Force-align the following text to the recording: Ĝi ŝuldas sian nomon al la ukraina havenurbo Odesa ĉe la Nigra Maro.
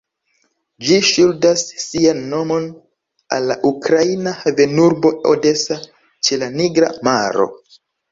Ĝi 0.85 0.95
ŝuldas 1.07 1.63
sian 1.81 2.21
nomon 2.31 2.65
al 3.37 3.45
la 3.51 3.57
ukraina 3.71 4.33
havenurbo 4.39 5.11
Odesa 5.33 5.77
ĉe 6.29 6.41
la 6.45 6.49
Nigra 6.57 6.91
Maro. 7.09 7.47